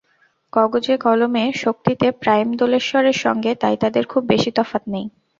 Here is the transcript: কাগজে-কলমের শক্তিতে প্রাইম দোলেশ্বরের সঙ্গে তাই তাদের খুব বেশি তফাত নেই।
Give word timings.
কাগজে-কলমের 0.53 1.51
শক্তিতে 1.55 2.07
প্রাইম 2.21 2.47
দোলেশ্বরের 2.55 3.17
সঙ্গে 3.19 3.51
তাই 3.61 3.75
তাদের 3.83 4.03
খুব 4.05 4.23
বেশি 4.31 4.51
তফাত 4.57 4.83
নেই। 4.93 5.05